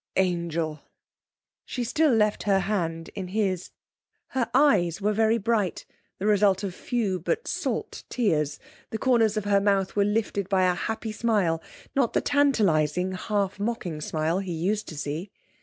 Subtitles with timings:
[0.15, 0.79] 'Angel!'
[1.63, 3.69] She still left her hand in his.
[4.29, 5.85] Her eyes were very bright,
[6.17, 8.57] the result of few but salt tears,
[8.89, 11.61] the corners of her mouth were lifted by a happy smile,
[11.95, 15.29] not the tantalising, half mocking smile he used to see.